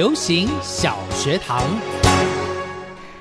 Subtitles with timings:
[0.00, 1.62] 流行小学堂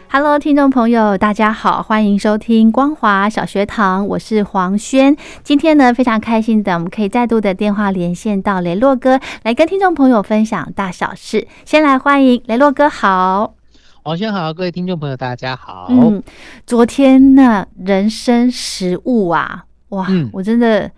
[0.10, 5.14] ，Hello，听众朋友，大家好，欢迎收听光华小学堂，我是黄轩。
[5.44, 11.46] 今天呢，非常开心的，我们可以再度的电话连线到雷洛哥，来跟听众朋友分享大小事。
[11.66, 13.56] 先来欢迎雷洛哥，好，
[14.04, 15.88] 黄轩好，各位听众朋友，大家好。
[15.90, 16.24] 嗯，
[16.66, 20.90] 昨天呢，人生食物啊，哇，我真的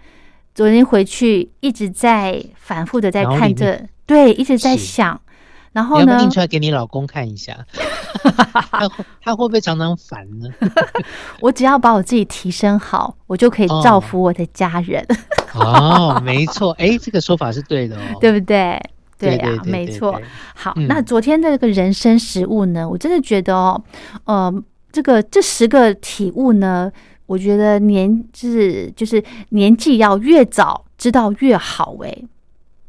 [0.53, 5.19] 昨天回去一直在反复的在看这，对，一直在想。
[5.73, 6.21] 然后呢？
[6.21, 7.65] 印出来给你老公看一下，
[8.71, 8.89] 他
[9.21, 10.49] 他会不会常常烦呢？
[11.39, 15.05] 我只要把我自己提升好，我就可以造福我的家人。
[15.55, 18.81] 哦，没错，哎，这个说法是对的哦，对不对？
[19.17, 20.19] 对呀，没错。
[20.55, 23.81] 好，那昨天的这个人生食物呢，我真的觉得哦，
[24.25, 26.91] 呃，这个这十个体悟呢，
[27.27, 32.17] 我觉得年就是就是年纪要越早知道越好哎。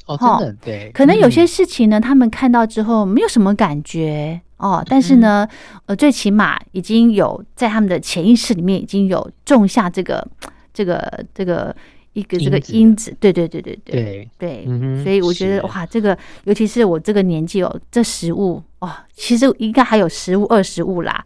[0.06, 0.56] 哦，真的？
[0.64, 5.46] 对，可能有些事情呢，他们看到之后没有什么感觉哦，但是呢，
[5.86, 10.26] 呃，最起码已经有在他们的潜意识里面已经有种下这个
[10.72, 11.74] 这个这个
[12.12, 14.66] 一个这个因子，对对对对对对，
[15.02, 21.24] 所以我觉得哇，这个尤其是我这个年纪哦，这食物哦，其实应该还有食物二十物啦，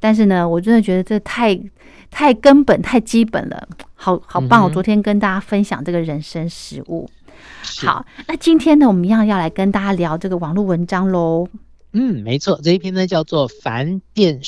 [0.00, 1.58] 但是呢，我真的觉得这太
[2.10, 4.62] 太根本太基本了，好好棒！
[4.64, 7.08] 我昨天跟大家分享这个人生食物。
[7.64, 11.48] 好，那今天呢，我们一样要来跟大家聊这个网络文章喽。
[11.92, 14.40] 嗯，没错，这一篇呢叫做“烦变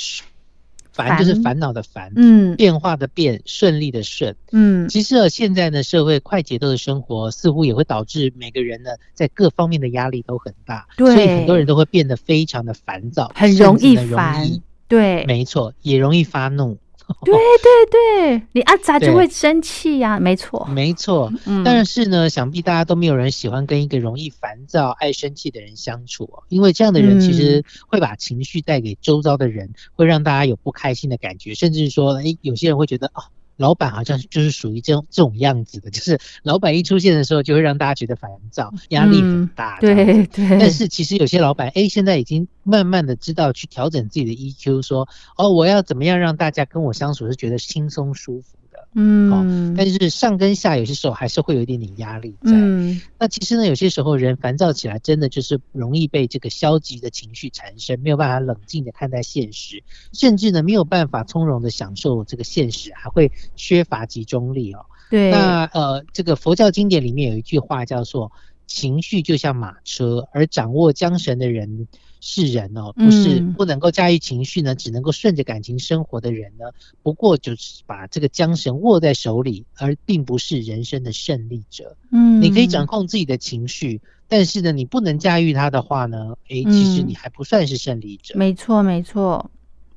[0.92, 4.88] 烦”，就是烦恼的烦，嗯，变化的变，顺利的顺，嗯。
[4.88, 14.48] 其实啊，现在呢，社会快节奏的生活，似乎也会导致每个人呢，在各方面的压力都很大，对，所以很多人都会变得非常的烦躁，很容易烦，
[14.88, 16.76] 对，没错，也容易发怒。
[17.24, 21.32] 对对对，你阿杂就会生气呀，没错，没错。
[21.64, 33.22] 但是呢，想必大家都没有人喜欢跟一个容易烦躁、爱生气的人相处哦，因为这样的人其实会把情绪带给周遭的人，会让大家有不开心的感觉，甚至说，哎，有些人会觉得哦。
[33.56, 39.78] 老板好像就是属于这种这种样子的， 就是老板一出现的时候，就会让大家觉得烦躁、压力很大。
[39.80, 40.48] 对对。
[40.58, 48.56] 但是其实有些老板，哎，现在已经慢慢的知道去调整自己的 EQ，说，哦，我要怎么样让大家跟我相处是觉得轻松舒服。
[48.98, 52.50] 嗯，但是上跟下有些时候还是会有一点点压力在。
[52.52, 64.86] 嗯，那其实呢，有些时候人烦躁起来，真的就是容易被这个消极的情绪缠身，没有办法冷静的看待现实，甚至呢没有办法从容的享受这个现实，还会缺乏集中力哦。
[65.10, 68.32] 对，那呃，这个佛教经典里面有一句话叫做
[68.66, 71.86] “情绪就像马车，而掌握缰绳的人”。
[72.28, 76.64] 是人哦，不是不能够驾驭情绪呢，只能够顺着感情生活的人呢，
[77.00, 81.96] 不过就是把这个缰绳握在手里，而并不是人生的胜利者。
[82.10, 88.34] 嗯，你可以掌控自己的情绪，但是呢，你不能驾驭它的话呢，诶，其实你还不算是胜利者。
[88.36, 89.48] 没错，没错。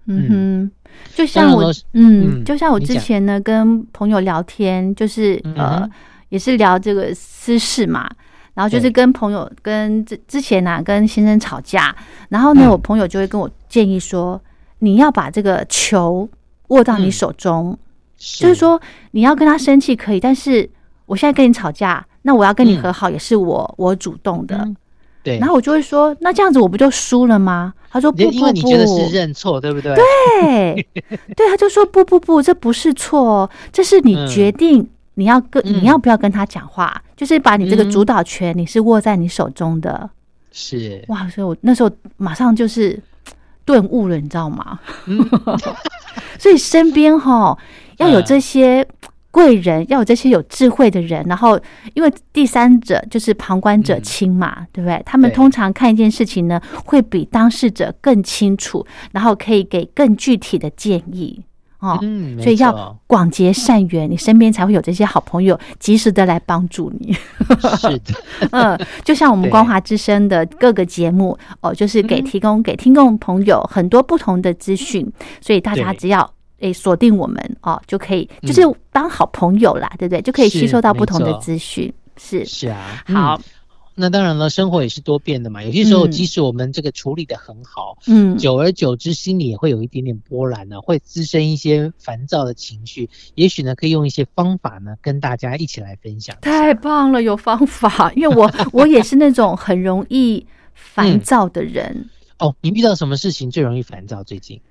[0.06, 0.72] 嗯哼，
[1.16, 5.90] 就像我，嗯，就像我之前呢，跟朋友聊天，就是呃，
[6.30, 8.08] 也是聊这个私事嘛。
[8.60, 11.96] 然后就是跟朋友跟之之前呢跟先生吵架，
[12.28, 14.38] 然后呢我朋友就会跟我建议说，
[14.80, 16.28] 你要把这个球
[16.68, 17.80] 握到你手中，
[18.18, 18.78] 就是说
[19.12, 20.70] 你要跟他生气可以，但是
[21.06, 24.68] 我现在跟你吵架，那我要跟你和好也是我我主动的，
[25.24, 25.40] 对。
[25.40, 27.74] 然后我就会说，那这样子我不就输了吗？
[27.90, 29.96] 他说不不不，你觉得是认错对不对？
[29.96, 30.88] 对
[31.34, 34.86] 对，他就说不不不，这不是错，这是你决定。
[35.16, 37.02] 你要跟你要不要跟他讲话？
[37.20, 40.10] 就是把你这个主导权，你是握在你手中的。
[40.54, 42.98] 是哇，所以我那时候马上就是
[43.66, 44.80] 顿悟了，你知道吗？
[46.40, 47.58] 所以身边哈
[47.98, 48.88] 要有这些
[49.32, 51.22] 贵人，要有这些有智慧的人。
[51.28, 51.60] 然后，
[51.94, 55.04] 因为第三者就是旁观者清嘛，对不对？
[55.06, 61.44] 他们通常看一件事情呢，会比当事者更清楚，然后可以给更具体的建议。
[61.80, 67.14] 哦，嗯，所以要广结善缘，你身边才会有这些好朋友，及时的来帮助你。
[67.78, 68.14] 是的，
[68.52, 75.10] 嗯，就像我们光华之声的各个节目哦，就是给提供给听众朋友很多不同的资讯，
[75.40, 76.30] 所以大家只要
[76.60, 78.62] 诶锁定我们哦，就可以就是
[78.92, 80.22] 当好朋友啦，对不对？
[80.22, 81.92] 就可以吸收到不同的资讯。
[82.18, 83.40] 是是啊，好。
[84.00, 85.62] 那当然了，生活也是多变的嘛。
[85.62, 93.10] 有些时候，即使我们这个处理的很好，嗯，久而久之，心里也会有一点点波澜呢，会滋生一些烦躁的情绪。
[93.36, 96.38] 也许呢，可以用一些方法呢，跟大家一起来分享。
[96.40, 102.10] 太棒了，有方法，因为我我也是那种很容易烦躁的人。
[102.38, 104.24] 哦，你遇到什么事情最容易烦躁？
[104.24, 104.62] 最近？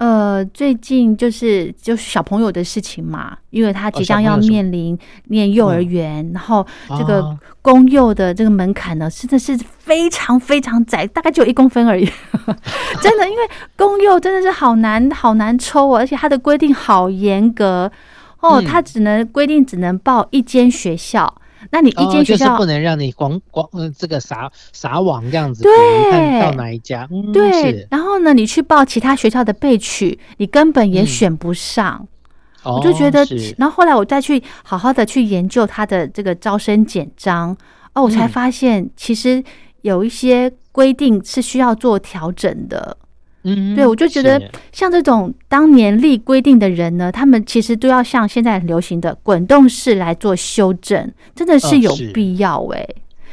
[0.00, 6.66] 呃，最近就是就是小朋友的事情嘛，因为他即将要面临念幼儿园，然后
[6.96, 12.10] 这个公幼的这个门槛呢，真的是非常非常窄，大概就一公分而已。
[13.02, 13.42] 真的，因为
[13.76, 17.92] 公幼真的是好难好难抽，而且它的规定好严格
[18.40, 21.34] 哦，它只能规定只能报一间学校。
[21.70, 27.08] 那你一间学校不能让你光光嗯这个撒撒网这样子，对，看到哪一家？
[27.32, 32.06] 对，然后呢，你去报其他学校的备取，你根本也选不上。
[32.62, 33.26] 我就觉得，
[33.56, 37.56] 然后后来我再去好好的去研究他的这个招生简章，
[37.94, 39.42] 哦，我才发现其实
[39.80, 42.96] 有一些规定是需要做调整的。
[43.00, 43.09] 嗯，
[43.42, 44.38] 对，我就觉得
[44.70, 52.86] 像这种当年立规定的人呢，他们其实都要像现在很流行的滚动式来做修正，真的是有必要哎。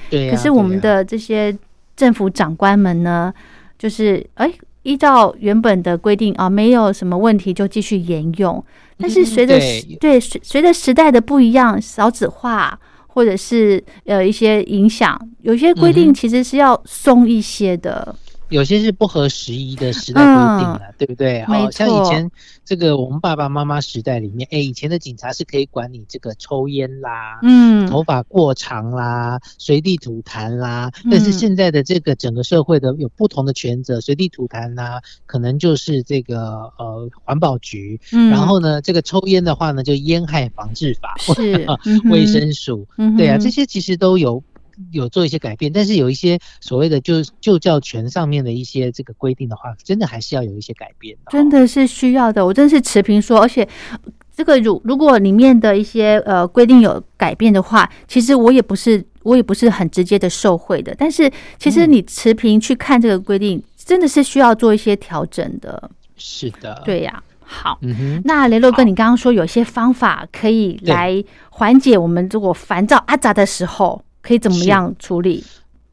[0.10, 1.54] 对，可是我们的这些
[1.98, 3.34] 政府长官们呢，
[3.78, 4.50] 就是哎，
[4.84, 8.64] 依照原本的规定啊，没有什么问题就继续沿用。
[8.98, 9.60] 但是随着
[10.00, 18.16] 对随随着时代的不一样，少子化或者是呃一些影响，有些规定其实是要松一些的。
[18.50, 21.44] 有些是不合时宜的时代规定了，对不对？
[21.44, 22.30] 好像以前
[22.66, 30.92] 这个我们爸爸妈妈时代里面，哎，以前的警察是可以管你这个抽烟啦，嗯，头发过长啦，随地吐痰啦。
[31.12, 38.00] 但是现在的这个整个社会的有不同的权责，随地吐痰啦，可能就是这个呃环保局，
[38.32, 41.66] 然后呢，这个抽烟的话呢，就烟害防治法，是
[42.10, 44.44] 卫生署，对啊，这些其实都有。
[44.92, 51.18] 有做一些改变，但是有一些所谓的就就教权上面的一些这个规定的话，真的还是要有一些改变。
[51.30, 53.40] 真的是需要的，我真是持平说。
[53.42, 53.68] 而且
[54.36, 60.94] 这个如如果里面的一些呃规定有改变的话，其实我也不是我也不是很直接的受贿的。
[60.98, 65.90] 但是其实你持平去看这个规定，真的是需要做一些调整的。
[66.16, 67.24] 是的，对呀。
[67.50, 67.80] 好，
[68.26, 74.04] 那雷洛哥，你刚刚说有些方法可以来缓解我们如果烦躁阿杂的时候。
[74.28, 75.42] 可以怎么样处理？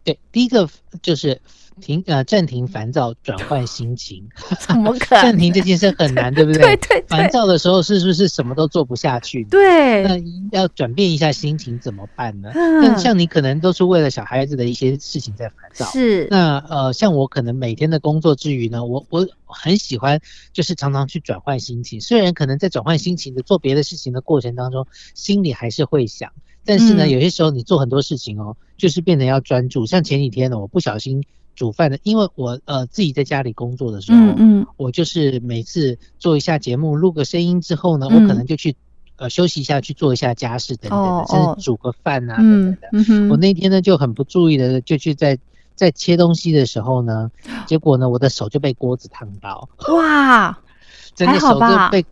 [0.03, 0.69] 对，第一个
[1.01, 1.41] 就是
[1.81, 4.29] 停呃暂停烦躁，转换心情。
[4.59, 5.23] 怎么可能？
[5.23, 6.61] 暂停这件事很难，对不对？
[6.63, 7.05] 对对。
[7.07, 9.45] 烦躁的时候是不是什么都做不下去？
[9.45, 10.03] 对。
[10.03, 10.21] 那
[10.51, 12.51] 要转变一下心情怎么办呢？
[12.55, 12.99] 嗯。
[12.99, 15.87] 像你可能都是为了小孩子的一些事情在烦躁。
[15.87, 16.27] 是。
[16.29, 20.21] 那呃，像我可能每天的工作之余呢，我我很喜欢
[20.53, 22.01] 就是常常去转换心情。
[22.01, 26.31] 虽然可能在转换心情的做别的事情的过程当中，心里还是会想。
[26.65, 29.87] 但是呢，有些时候你做很多事情哦，就是变得要专注。
[29.87, 31.23] 像前几天呢，我不小心
[31.55, 38.75] 煮饭的，因为我呃自己在家里工作的时候，嗯嗯，我就是每次做一下节目，录个声音之后呢，我可能就去
[39.17, 43.29] 呃休息一下，去做一下家事等等的，甚至煮个饭啊等等的。
[43.31, 45.39] 我那天呢就很不注意的，就去在
[45.75, 47.31] 在切东西的时候呢，
[47.67, 50.59] 结果呢我的手就被锅子烫到，哇，
[51.15, 52.05] 整个手就被。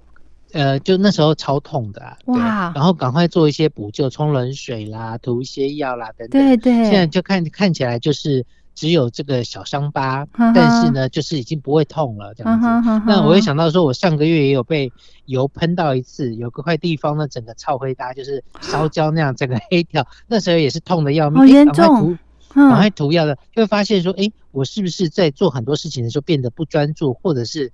[0.53, 2.73] 呃，就那时候超痛的，哇！
[2.75, 6.41] 然后赶快做一些补救，冲冷水啦，涂一些药啦，等等。
[6.41, 6.73] 对对。
[6.85, 8.45] 现在就看看起来就是
[8.75, 12.67] 只有这个小伤疤，但是呢，就是已经不会痛了这样子。
[13.07, 14.93] 那我也想到说，我上个月也有被
[15.25, 20.07] 油喷到一次，有个块地方呢，整个超灰搭，就是烧焦那样，整个黑掉。
[20.27, 22.19] 那时候也是痛的要命，好严重。
[22.55, 27.73] 赶快涂药的，就会发现说，哎，我是不是在做很多事情的时候变得不专注，或者是？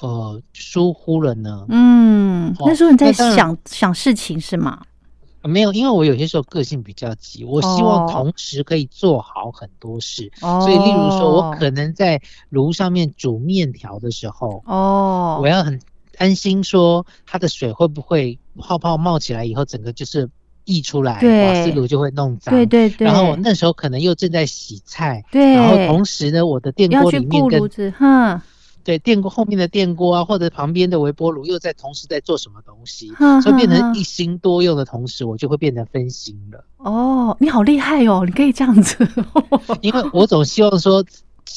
[0.00, 1.64] 呃，疏忽了呢。
[1.68, 4.82] 嗯，那时候你在想想事情是吗？
[5.42, 10.28] 没有，因为我有些时候个性比较急，我希望同时可以做好很多事。
[10.42, 10.60] 哦。
[10.60, 15.80] 所以，例如说，我可能在炉上面煮面条的时候，哦，我要很
[16.18, 20.28] 担心说它的水会不会泡泡冒起来以后，整个就是
[20.64, 22.52] 溢出来，瓦斯炉就会弄脏。
[22.52, 23.06] 对对对。
[23.06, 25.54] 然后我那时候可能又正在洗菜，对。
[25.54, 28.42] 然后同时呢，我的电锅里面跟哼。
[28.86, 33.10] 对电锅后面的电锅啊，或者旁边的微波炉又在同时在做什么东西，
[33.42, 36.64] 所以变成一心多用的同时，我就会变得分心了。
[36.76, 38.96] 哦，你好厉害哦，你可以这样子。
[39.80, 41.04] 因为我总希望说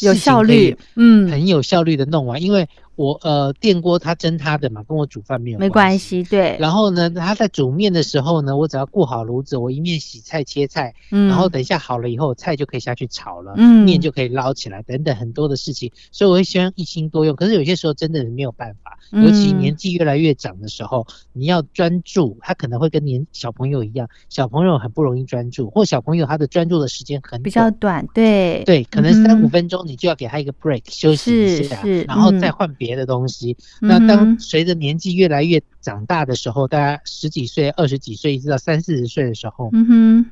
[0.02, 2.68] 有效率，嗯，很有效率的弄完，因为
[3.00, 6.58] 我呃电锅它蒸它的嘛，跟我煮饭没有没关系，对。
[6.60, 17.34] 然后呢，他在煮面的时候呢，我只要顾好炉子，我一面洗菜切菜，然后等一下好了以后，菜就可以下去炒了，面就可以捞起来，等等很多的事情，所以我会希望一心多用。
[17.38, 28.64] 可是有些时候真的是没有办法，尤其年纪越来越长的时候，你要专注，他可能会跟年小朋友一样，小朋友很不容易专注，或小朋友他的专注的时间很比较短，对。
[28.66, 32.90] 对，可能三五分钟你就要给他一个 break 休息一下，然后再换别。
[32.90, 40.26] 的东西，那当随着年纪越来越长大的时候，大家十几岁、二十几岁，一直到三四十岁的时候，嗯哼，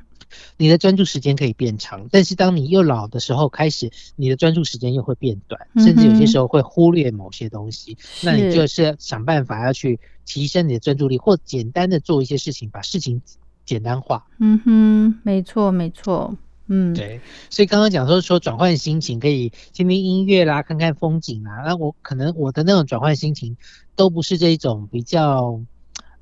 [0.56, 2.08] 你的专注时间可以变长。
[2.10, 7.96] 但是当你又老的时候，开始你的专注时间又会变短，甚至有些时候会忽略某些东西。
[8.22, 13.22] 那你就是想办法要去提升你的专注力，或简单的做一些事情，把事情
[13.64, 14.26] 简单化。
[14.38, 16.36] 嗯哼，没错，没错。
[16.70, 17.18] 嗯，对，
[17.48, 21.62] 所以刚刚讲说说转换心情，可以听听音乐啦，看看风景啦。
[21.64, 23.56] 那我可能我的那种转换心情，
[23.96, 25.62] 都不是这一种比较，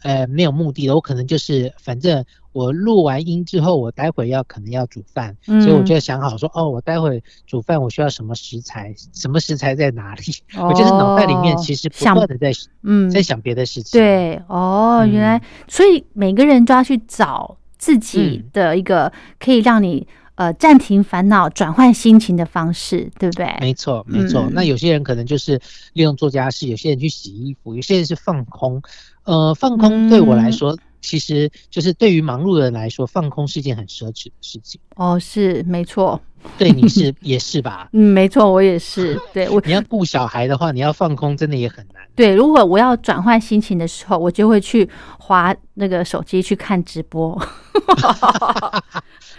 [0.07, 0.95] 呃，没有目的的。
[0.95, 10.23] 我可能就是反正我录完音之后，我待会要可能要煮饭，所以我就想好说，哦，我待会煮饭我需要什么食材，什么食材在哪里？
[10.59, 14.01] 我就是脑袋里面其实不断的在嗯在想别的事情。
[14.01, 20.07] 对，哦，原来所以每个人都要去找自己的一个可以让你。
[20.37, 23.47] 呃，暂停烦恼、转换心情的方式，对不对？
[23.61, 24.49] 没错，没错。
[24.53, 25.61] 那有些人可能就是
[25.95, 28.81] 利用做家事，有些人去洗衣服，有些人是放空。
[29.25, 34.81] 呃，放空对我来说，其实就是对于忙碌的人来说，放空是一件很奢侈的事情。
[34.97, 36.21] 哦，是没错。
[36.59, 37.89] 对，你是也是吧？
[37.93, 39.21] 嗯，没错，我也是。
[39.33, 42.03] 对我， 你要顾小孩的话，你要放空，真的也很难。
[42.15, 47.39] 对，如果我要转换心情的时候，我就会去划那个手机去看直播。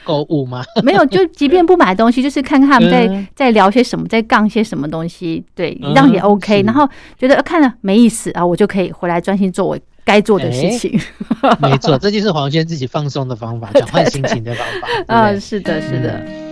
[0.03, 0.63] 购物吗？
[0.83, 6.61] 没有，就即便不买东西，就是看看他们在在聊些什么，在杠些什么东西，对，这样也 OK。
[6.63, 10.97] 然后觉得看了没意思啊，我就可以回来专心做我该做的事情。
[11.59, 14.87] 没错，这就是黄轩自己放松的方法，转换心情的方法。
[15.13, 16.46] 啊，是的，是的。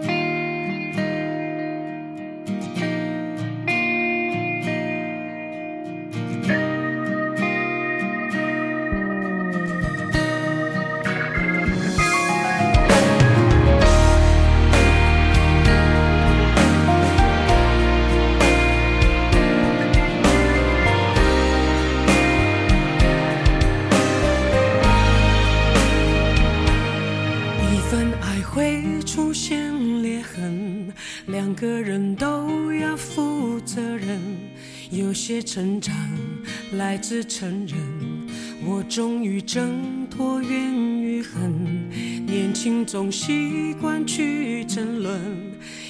[36.95, 37.77] 来自承认，
[38.65, 41.51] 我终于挣脱怨与恨。
[42.25, 45.19] 年轻总习惯去争论，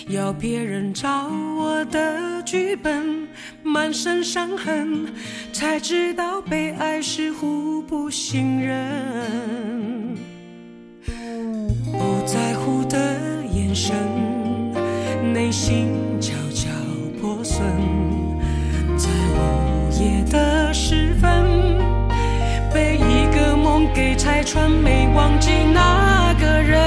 [0.08, 3.28] 要别人照我的剧本，
[3.62, 5.06] 满身伤痕，
[5.54, 10.18] 才知道被爱是互不信任。
[11.06, 13.96] 不在乎的眼神，
[15.32, 15.86] 内心
[16.20, 16.68] 悄悄
[17.22, 18.05] 破损。
[24.46, 26.78] 给拆穿，没忘记那个人。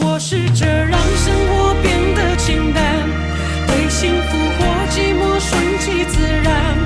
[0.00, 2.84] 我试着让生活变得清淡，
[3.66, 6.78] 对幸福或寂寞顺其自然。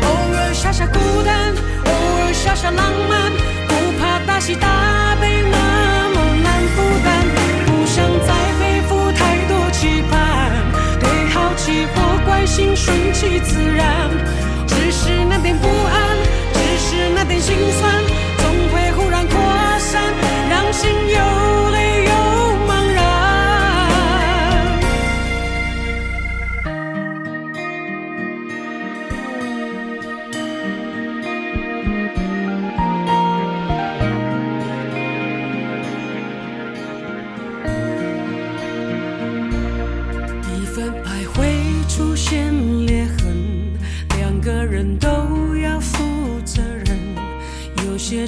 [0.00, 1.52] 偶尔傻傻孤单，
[1.84, 3.30] 偶尔傻傻浪漫，
[3.68, 7.08] 不怕大喜大悲那么难负担，
[7.66, 10.16] 不想再背负太多期盼，
[10.98, 12.38] 对好奇或关。
[12.46, 14.08] 心顺其自然，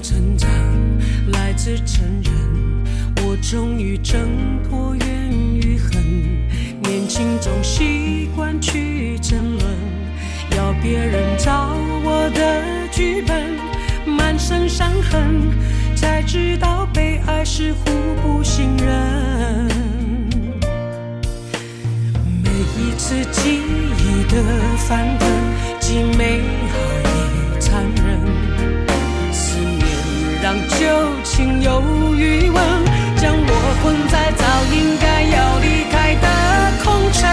[0.00, 0.48] 成长
[1.32, 2.32] 来自承认，
[3.24, 4.28] 我终于挣
[4.62, 6.02] 脱怨与恨。
[6.82, 9.76] 年轻总习惯去争论，
[10.56, 13.44] 要别人照我的剧本，
[14.06, 15.50] 满身伤痕，
[15.94, 17.90] 才知道被爱是互
[18.22, 19.68] 不信任。
[22.42, 23.60] 每一次记
[23.98, 24.42] 忆的
[24.78, 25.28] 翻腾，
[25.78, 26.40] 既美
[26.72, 27.29] 好也
[30.80, 30.86] 旧
[31.22, 31.82] 情有
[32.16, 32.56] 余温，
[33.14, 36.26] 将我困在早应该要离开的
[36.82, 37.28] 空城。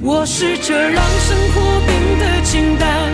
[0.00, 3.10] 我试着让生活变得简单，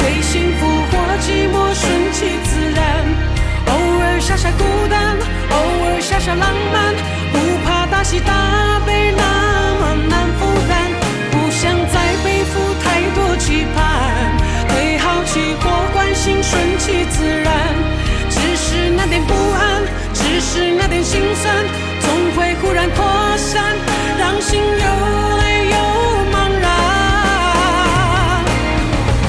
[0.00, 2.82] 对幸福或寂寞顺其自然。
[3.68, 5.16] 偶尔傻傻孤单，
[5.52, 5.54] 偶
[5.86, 6.92] 尔傻傻浪漫，
[7.30, 9.12] 不怕大喜大悲
[20.54, 21.64] 是那点心酸
[21.98, 23.02] 总会忽然扩
[23.38, 23.74] 散
[24.18, 24.86] 让心流
[25.38, 25.76] 泪又
[26.30, 26.68] 茫然。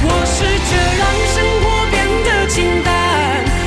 [0.04, 2.92] 我试着让生活变得清淡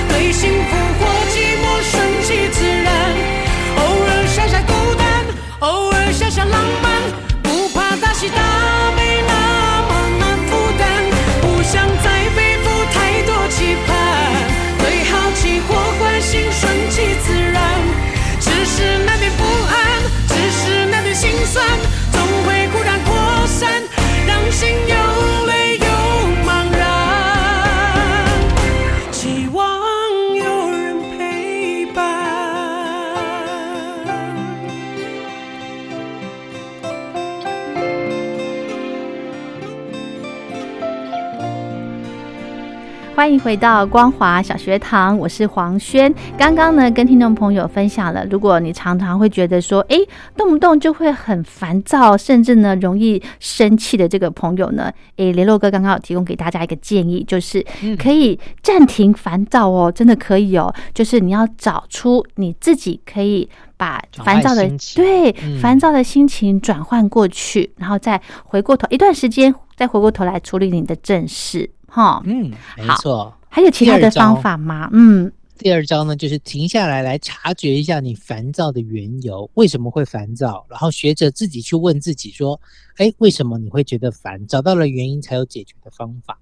[0.07, 0.71] 对幸福
[1.01, 1.93] 或寂寞顺
[2.25, 2.93] 其自然。
[3.79, 5.25] 偶尔想想孤单
[5.61, 6.85] 偶尔想想浪漫
[7.43, 8.66] 不怕大起大
[43.27, 46.15] 欢迎回到光华小学堂，我是黄轩。
[46.39, 49.97] 刚刚呢，跟听众朋友分享了，如果你常常会觉得说，哎，
[50.37, 57.67] 动不动就会很烦躁，甚至呢容易生气的这个朋友呢，哎，雷洛哥刚刚有提供给大家一个建议，就是
[57.99, 71.69] 可以暂停烦躁哦，真的可以哦，就是你要找出你自己可以把烦躁的对烦躁的心情转换过去，然后再回过头一段时间，再回过头来处理你的正事。
[71.97, 74.91] 哈，嗯，没错，还有其他的方法吗？
[74.93, 80.67] 嗯，第二招呢，就是停下来，来察觉一下你烦躁的缘由，为什么会烦躁？
[80.69, 82.61] 然后学着自己去问自己说，
[82.99, 84.47] 哎，为什么你会觉得烦？
[84.47, 86.39] 找到了原因，才有解决的方法。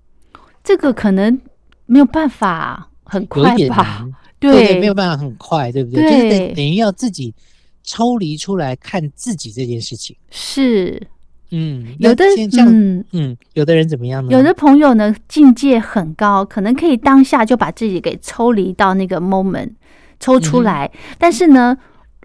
[0.64, 1.40] 这个可能
[1.86, 4.04] 没有办法很快吧？
[4.40, 6.02] 对，没有办法很快，对不对？
[6.02, 7.32] 就是等于要自己
[7.84, 10.16] 抽离出来看自己这件事情。
[10.32, 11.00] 是。
[11.56, 12.24] 嗯，有的
[12.66, 14.32] 嗯嗯，有的人怎么样呢？
[14.32, 19.70] 有的朋友呢，境界很高，可能可以当下就把自己给抽离到那个 moment
[20.18, 20.90] 抽出来。
[21.16, 21.78] 但是呢，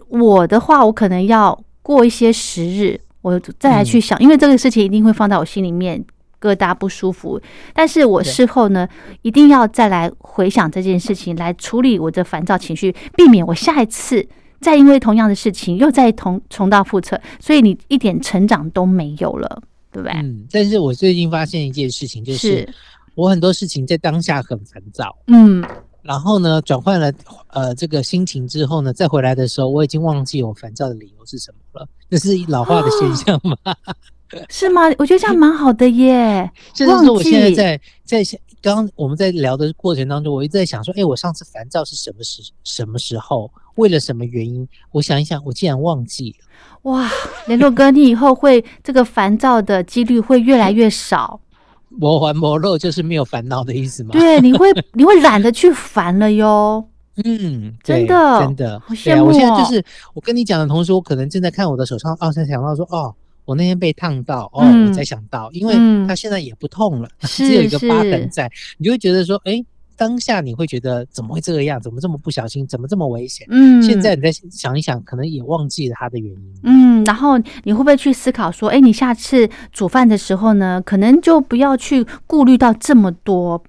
[0.08, 6.04] 我的话，我可能要过一些时日，我再来去想，因为这个事情一定会放在我心里面
[6.40, 7.40] 疙瘩不舒服。
[7.72, 8.88] 但是我事后呢，
[9.22, 14.26] 一定要再来回想这件事情，来处理我的烦躁情绪，避免我下一次。
[14.60, 20.12] 再因为同样的事情又再重重蹈覆辙，所以你一点成长都没有了，对不对？
[20.16, 20.46] 嗯。
[20.50, 22.68] 但是我最近发现一件事情，就是
[23.14, 25.64] 我很多事情在当下很烦躁，嗯。
[26.02, 27.12] 然后呢，转换了
[27.48, 31.86] 呃这个心情之后呢，再回来的时候，我已经忘记我烦躁的理由是什么了。
[32.08, 33.56] 这是老化的现象吗？
[34.48, 34.82] 是吗？
[34.98, 36.50] 我觉得这样蛮好的耶。
[36.72, 38.38] 就 是说，我现在在在想。
[38.62, 43.50] 刚刚我们在聊的过程当中，我一直在想说，哎，我上次烦躁是什么时什么时候？
[43.76, 44.66] 为了什么原因？
[44.92, 46.46] 我想一想，我竟然忘记了。
[46.90, 47.10] 哇，
[47.46, 51.40] 联络哥，你以后会这个烦躁的几率会越来越少。
[51.88, 54.10] 魔还魔肉就是没有烦恼的意思吗？
[54.12, 56.84] 对，你会你会懒得去烦了哟。
[57.24, 59.26] 嗯，真的真的，好羡慕。
[59.26, 63.14] 我现在就是我跟你讲的同时，我可能正在看我的手上，哦，才想到说，哦。
[63.46, 65.74] 我那天被烫到哦，我才想到，因为
[66.06, 69.60] 它现在也不痛了， 只有一个疤痕在，你就会觉得说，哎，
[70.00, 71.78] 当下你会觉得怎么会这个样？
[71.78, 72.66] 怎么这么不小心？
[72.66, 73.46] 怎么这么危险？
[73.50, 76.54] 嗯，现在你再想一想，可能也忘记了它的原因。
[76.62, 83.62] 嗯，然后你会不会去思考说，哎，你下次煮饭的时候呢，可能就不要去顾虑到这么多。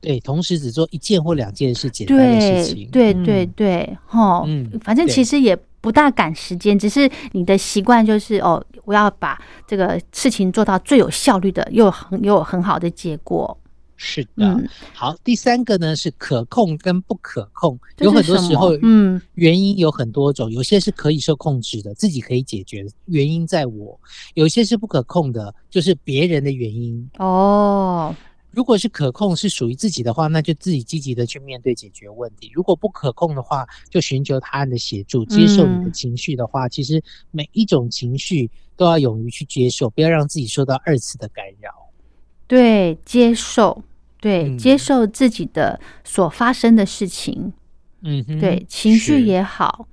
[0.00, 2.88] 对，同时只做一件或两件是简单的事情。
[2.90, 5.56] 对对对，哈，嗯，反正其实也。
[5.78, 13.56] 不大赶时间，只是你的习惯就是哦，我要把这个事情做到最有效率的，又很又有很好的结果。
[13.96, 23.98] 是的，好，第三个呢是可控跟不可控，有很多时候，嗯，原因有很多种，有些是可以受控制的，自己可以解决，原因在我；
[24.34, 27.08] 有些是不可控的，就是别人的原因。
[27.18, 28.14] 哦。
[28.52, 35.26] 如果是可控，是属于自己的话，那就自己积极的去面对解决问题；如果不可控的话，就寻求他人的协助。
[35.26, 41.70] 接受你的情绪的话，其实每一种情绪都要勇于去接受，不要让自己受到二次的干扰。
[42.46, 43.82] 对，接受，
[44.20, 47.52] 对，接受自己的所发生的事情。
[48.02, 49.86] 嗯，对，情绪也好，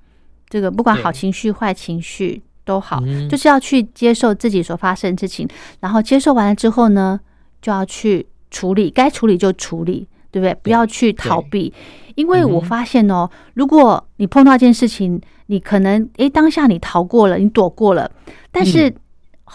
[0.48, 5.48] 这个不管好情绪、坏情绪都好，就是要去接受自己所发生的事情，
[5.80, 7.20] 然后接受完了之后呢，
[7.60, 8.26] 就要去。
[8.50, 10.54] 处理该处理就处理，对不对？
[10.62, 11.74] 不要去逃避，
[12.14, 18.08] 因为我发现哦，如果你碰到一件事情，你可能诶当下你逃过了，你躲过了，
[18.52, 18.94] 但是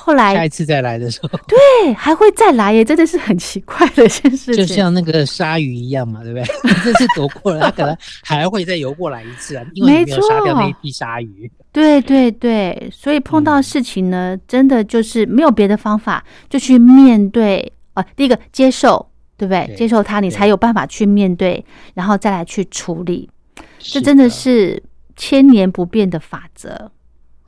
[0.02, 4.66] 后来下一次再来的时候，对，还会再来耶，真的是很奇怪的一件事情。
[4.66, 6.46] 就像那个鲨鱼一样嘛，对不对？
[6.84, 11.52] 这次躲过了，它可能还会再游过来一次啊， 因为没有杀掉那一批鲨鱼。
[11.72, 18.04] 对对对，所以碰到事情呢，真的就是没有别的方法，就去面对啊。
[18.16, 19.06] 第一个接受，
[19.38, 19.76] 对不对？
[19.76, 23.30] 接受它，你才有办法去面对，然后再来去处理。
[23.78, 24.82] 这真的是
[25.16, 26.90] 千年不变的法则。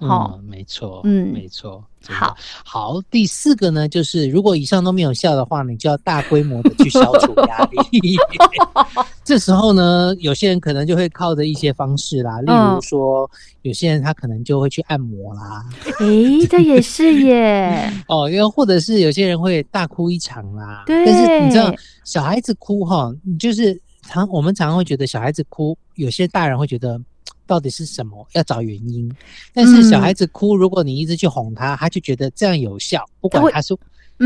[0.02, 1.84] 嗯，没错，嗯，没错。
[2.08, 2.36] 好，
[2.66, 8.18] 好，第四个呢，就是如果以上都没有效的话，你就要大规模的去消除压力。
[9.24, 13.30] 这时候呢，有些人可能就会靠着一些方式啦，例如说，
[13.62, 15.64] 有些人他可能就会去按摩啦。
[16.00, 17.94] 诶，这也是耶。
[18.10, 20.84] 哦，又或者是有些人会大哭一场啦。
[20.88, 21.06] 对。
[21.06, 21.72] 但是你知道，
[22.04, 27.00] 小孩子哭哈，就是常我们常常会觉得小孩子哭，有些大人会觉得。
[27.46, 28.26] 到底是什么？
[28.34, 29.12] 要找原因。
[29.54, 33.04] 但是小孩子哭，如果你一直去哄他，他就觉得这样有效。
[33.20, 33.78] 不管他说，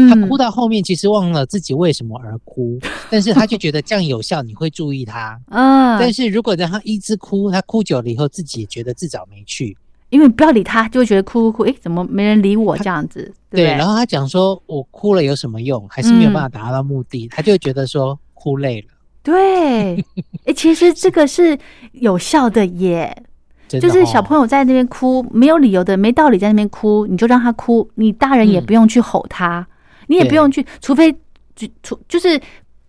[0.09, 5.39] 他哭到后面，其实忘了自己为什么而哭， 但是他就觉得这样有效，你会注意他。
[5.51, 5.97] 嗯。
[5.99, 9.77] 但是如果让他一直哭，他哭久了以后，自己也觉得自找没趣。
[10.09, 13.33] 因为不要理他，就会觉得哭哭哭，哎，怎么没人理我这样子？
[13.49, 13.63] 对。
[13.65, 15.85] 然后他讲说，我哭了有什么用？
[15.89, 17.27] 还是没有办法达到目的？
[17.29, 18.87] 他就觉得说，哭累了。
[19.25, 19.95] 对，
[20.45, 21.57] 哎，其实这个是
[21.93, 23.23] 有效的耶，
[23.67, 29.65] 就是小朋友在那边哭，没有理由的，没道理在那边哭，你就让他哭，你大人也不用去吼他，
[30.07, 31.11] 你也不用去，除非
[31.55, 32.39] 就除就是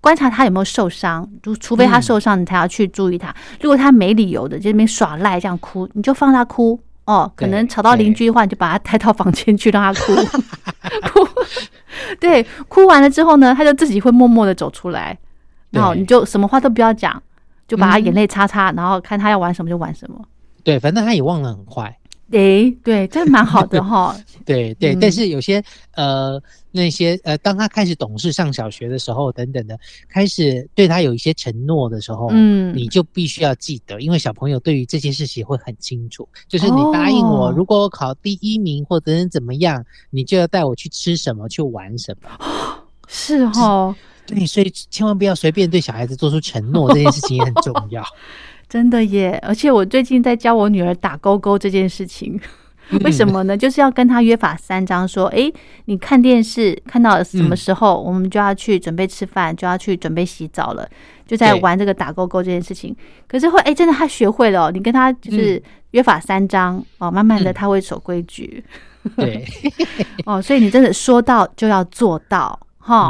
[0.03, 3.35] 观察他有没有受伤，就除非他受伤，你才要去注意他。
[3.62, 6.79] 如果他没理由的在那边耍赖这样哭，你就放他哭。
[7.07, 10.12] 哦，可能吵到邻居的话，你就把他带到房间去让他哭，
[11.09, 11.29] 哭，
[12.18, 15.16] 对，哭完了之后呢，他就自己会默默的走出来。
[15.70, 17.22] 然后你就什么话都不要讲，
[17.68, 20.24] 就把他眼泪擦擦，然后看他要玩什么就玩什么。
[20.62, 21.96] 对，反正他也忘得很快。
[22.33, 24.16] 诶，对，这蛮好的 哈。
[24.44, 25.62] 对对，但是有些
[25.94, 36.29] 呃那些呃，当他开始懂事、上小学的时候等等的，开始对他有一些承诺的时候，嗯，你就必须要记得，因为小朋友对于这些事情会很清楚。
[36.48, 42.29] 就是你答应我，如果我考第一名或者怎么样，你就要带我去吃什么，去玩什么。
[43.07, 43.94] 是哈。
[44.26, 48.04] 对，所以千万不要随便对小孩子做出承诺，这件事情也很重要。
[48.68, 49.40] 真的耶！
[49.46, 52.38] 而且我最近在教我女儿打勾勾这件事情，
[53.04, 53.56] 为什么呢？
[53.56, 55.50] 就是要跟她约法三章，说：哎，
[55.84, 60.88] 你看电视看到什么时候，我们就要去准备吃饭，就要去准备洗澡了，
[61.24, 62.94] 就在玩这个打勾勾这件事情。
[63.28, 64.72] 可是会，哎，真的她学会了。
[64.72, 65.62] 你跟她就是
[65.92, 68.64] 约法三章哦，慢慢的她会守规矩。
[69.16, 69.46] 对，
[70.26, 72.58] 哦，所以你真的说到就要做到。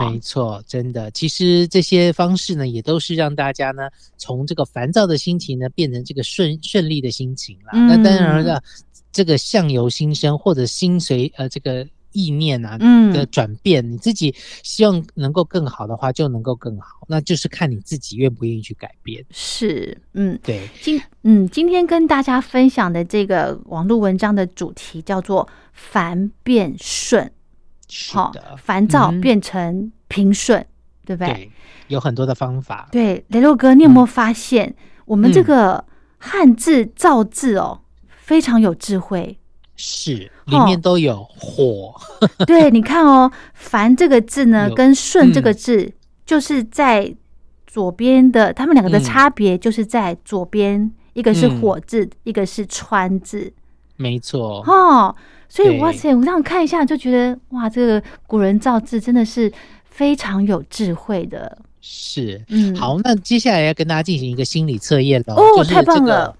[0.01, 7.73] 没错，真的，其实这些方式呢，也都是让大家呢，从这个烦躁的心情呢，变成这个顺顺利的心情啦。
[7.73, 8.62] 那当然了，
[9.12, 12.79] 这个相由心生，或者心随呃这个意念啊
[13.12, 19.23] 的转变，你自己希望能够更好的话，就能够更好，那就是看你自己愿不愿意去改变。
[19.31, 27.31] 是，嗯，对，今嗯今天跟大家分享的这个网络文章的主题叫做烦变顺。
[28.12, 30.64] 好，烦躁变成平顺，
[31.05, 31.33] 对不对？
[31.33, 31.53] 对，
[31.88, 32.88] 有很多的方法。
[32.90, 35.85] 对，雷洛哥，你有没有发现我们这个
[36.18, 39.38] 汉字造字哦，非常有智慧。
[39.77, 41.94] 是，里面都有火。
[42.46, 45.92] 对，你看哦，“烦”这个字呢，跟“顺”这个字，
[46.25, 47.14] 就是在
[47.66, 53.53] 左边的，他们两个的差别就是在左边，一个是火字，一个是川字。
[53.96, 54.64] 没错。
[54.66, 55.14] 哦。
[55.49, 59.53] 所以哇塞，我这样看一下就觉得哇，这个古人造字真的是
[59.85, 61.59] 非常有智慧的。
[61.81, 65.35] 是，嗯，好，那接下来要跟大家进行一个心理测验了。
[65.35, 66.35] 哦，太棒了！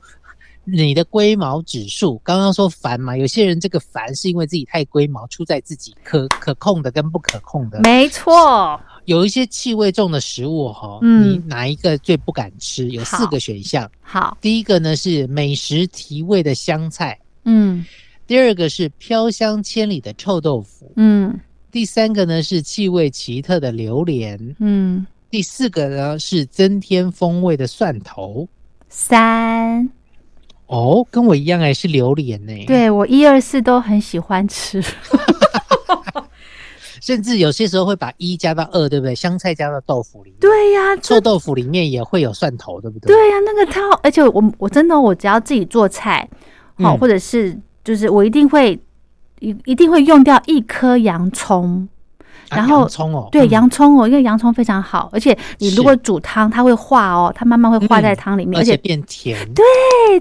[0.65, 7.81] 你的龟毛指数，刚刚说烦嘛，有些人这个烦是因为自己太龟毛，出在自己可可控的跟不可控的。
[7.85, 12.91] 没错，有一些气味重的食物哈，你哪一个最不敢吃？
[12.91, 13.89] 有四个选项。
[14.03, 17.17] 好，第一个呢是美食提味的香菜。
[17.45, 17.87] 嗯。
[18.27, 21.39] 第二个是飘香千里的臭豆腐，嗯，
[21.71, 28.49] 第三个呢是气味奇特的榴莲，嗯，第四个呢是增添风味的蒜头。
[28.89, 29.89] 三，
[30.67, 32.53] 哦，跟我一样哎，是榴莲呢。
[32.67, 34.83] 对我一二四都很喜欢吃，
[37.01, 39.15] 甚至有些时候会把一加到二，对不对？
[39.15, 43.15] 香菜加到豆腐里面，对呀，臭豆腐里面也会有蒜头，对不对？
[43.15, 46.29] 对呀，那个超，而且我我真的我只要自己做菜，
[46.79, 47.57] 好，或者是。
[47.87, 48.77] 就是我一定会
[49.39, 51.89] 一一定会用掉一颗洋葱，
[52.51, 59.39] 然后葱哦，对洋葱哦，因为洋葱非常好，而且你如果煮汤，它会化哦，它慢慢会化在汤里面，而且变甜。
[59.55, 59.65] 对，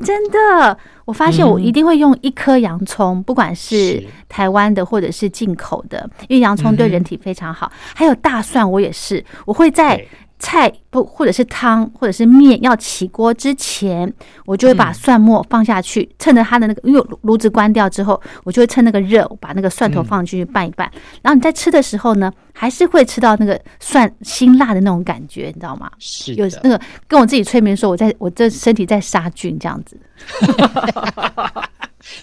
[0.04, 7.72] 真的，我发现我一定会用一颗洋葱，不管是台湾的或者是进口的，因为洋葱对人体非常好。
[7.96, 10.06] 还有大蒜，我也是，我会在。
[10.38, 14.14] 菜不，或者是汤，或者是面要起锅之前，
[14.46, 20.92] 我就会把蒜末放下去，趁着它的那个，因为炉子关掉之后，我就会趁那个热，把那个蒜头放进去拌一拌。
[21.22, 25.90] 然后你在吃的时候呢，还是会吃到那个蒜辛辣的那种感觉，你知道吗？
[26.00, 29.98] 是有那个跟我自己催眠说，我在我这身体在杀菌这样子。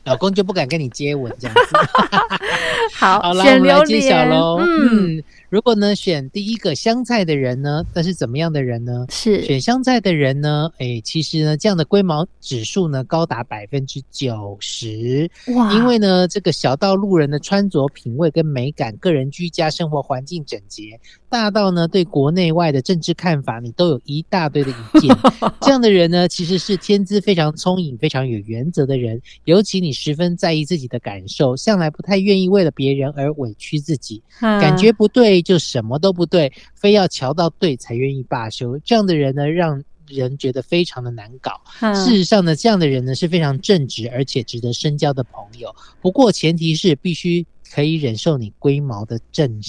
[0.04, 1.60] 老公就不敢跟你接吻这样子。
[2.94, 4.60] 好，好了，我们来揭晓喽。
[4.60, 5.22] 嗯。
[5.52, 9.04] 如果呢选第一个香菜的人呢，那是怎么样的人呢？
[9.10, 10.72] 是选香菜的人呢？
[10.78, 15.30] 哎，其实呢，这样的龟毛指数呢高达百分之九十。
[15.54, 15.74] 哇！
[15.74, 25.14] 因为呢，这个小到路人的穿着品味跟美感，个人居家生活环境整洁，大到呢对国内外的政治看法，你都有一大堆的意见。
[25.60, 29.20] 这样的人呢，其实是天资非常聪颖、非常有原则的人。
[29.44, 35.41] 尤其你十分在意自己的感受，向来不太愿意为了别人而委屈自己，感觉不对。
[35.42, 38.78] 就什么都不对，非要瞧到对才愿意罢休。
[38.84, 41.60] 这样的人呢，让人觉得非常的难搞。
[41.94, 45.74] 事实上呢，这样的人呢是非常正直而且值得深交的朋友。
[46.00, 49.60] 不过前提是必须可以忍受你龟毛的症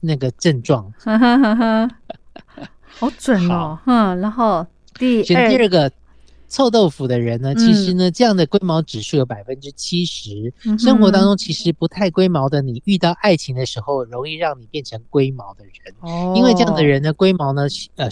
[0.00, 0.92] 那个症状。
[0.98, 1.90] 哈哈哈哈
[2.84, 4.18] 好准哦，嗯。
[4.20, 4.66] 然后
[4.98, 5.90] 第选第二个。
[6.50, 10.52] 臭豆腐的人呢，其实呢，这样的龟毛指数有百分之七十。
[10.78, 15.72] 生活当中其实不太龟毛的你，遇到爱情的时候，容易让你变成龟毛的人。
[16.00, 17.62] 哦，因为这样的人呢，龟毛呢，
[17.96, 18.08] 呃。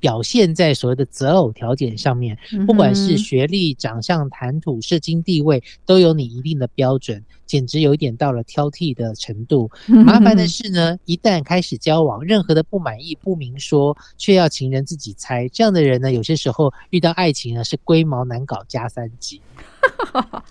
[0.00, 2.36] 表现在所谓的择偶条件上面，
[2.66, 9.70] 不管是学历、长相、谈吐、社经地位，都有你一定的标准，简直有一点到了挑剔的程度。
[9.86, 19.40] 麻烦的是呢，一旦开始交往，任何的不满意不明说，却要情人自己猜，这样的人呢，有些时候遇到爱情呢，是龟毛难搞加三级。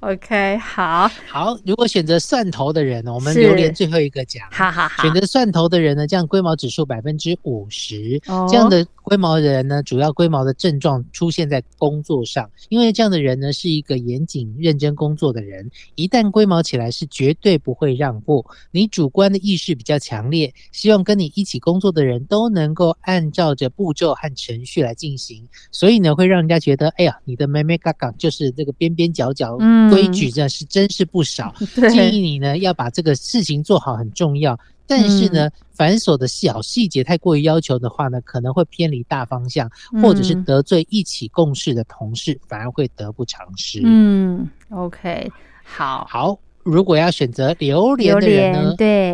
[0.00, 1.58] OK，好好。
[1.64, 4.46] 如果选择蒜头的人呢，我们留连最后一个讲。
[4.50, 5.02] 好好好。
[5.02, 8.20] 选择蒜头的人呢，这样龟毛指数百分之五十。
[8.50, 15.70] 这样的龟毛的人呢，主要龟毛的症状出现在工作上，因为这样的人呢，是一个严谨认真工作的人。
[15.94, 18.44] 一旦龟毛起来，是绝对不会让步。
[18.72, 29.56] 你主观的意识比较强烈，希望跟你一起工作的人都能够按照着步骤和程序来进行，所以呢，会让人家觉得，哎呀，你的妹妹嘎嘎就是这个边边角角。
[29.90, 31.54] 规矩这是真是不少，
[31.90, 34.58] 建议你呢要把这个事情做好很重要。
[34.86, 39.70] 但是呢，繁琐的小细节太过于要求的话呢，可能会偏离大方向，
[40.02, 43.80] 或者是得罪一起共事的同事，反而会得不偿失。
[43.84, 45.30] 嗯，OK，
[45.64, 46.38] 好，好。
[46.62, 48.74] 如果要选择榴莲的人呢？
[48.76, 49.12] 对，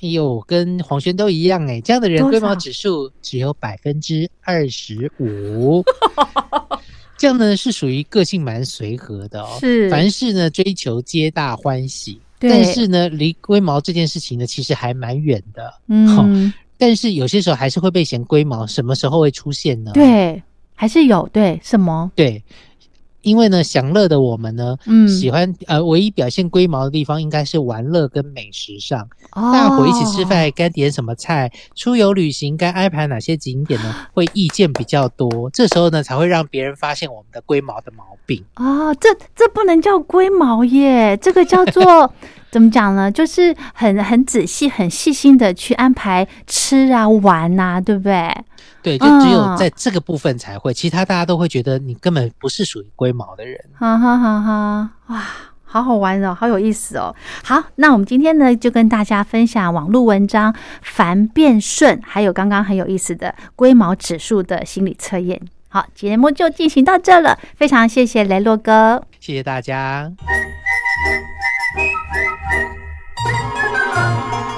[0.00, 5.82] 哎呦，跟黄轩都一样哎，这样的人龟毛指数只有百分之二十五。
[7.18, 19.90] 这样呢是属于个性蛮随和的哦，是凡事呢追求皆大欢喜，但是呢离龟毛这件事情呢其实还蛮远的，嗯，但是有些时候还是会被嫌龟毛，什么时候会出现呢？
[19.92, 20.42] 对，
[20.74, 22.10] 还是有对什么？
[22.14, 22.42] 对。
[23.22, 29.08] 因为呢，享乐的我们呢，嗯，喜欢呃，唯一表现龟毛的地方应该是玩乐跟美食上。
[29.32, 33.94] 大伙一起吃饭该点什么菜，出游旅行该安排哪些景点呢？
[34.14, 38.44] 会意见比较多，这时候呢才会让别人发现我们的龟毛的毛病。
[38.56, 42.12] 哦，这这不能叫龟毛耶，这个叫做
[42.50, 43.10] 怎么讲呢？
[43.10, 48.34] 就是很很仔细、很细心的去安排吃啊、玩呐，对不对？
[48.80, 53.58] 对，就只有在这个部分才会，其他大家都会觉得你根本不是属于龟毛的人。
[53.76, 54.90] 哈哈哈哈！
[55.08, 55.22] 哇，
[55.64, 57.14] 好好玩哦，好有意思哦。
[57.42, 65.38] 好，那我们今天呢就跟大家分享网络文章凡变顺，还有刚刚很有意思的龟毛指数的心理测验。
[65.68, 70.10] 好，节目就进行到这了，非常谢谢雷洛哥，谢谢大家。
[71.78, 71.92] Thank
[74.52, 74.57] you.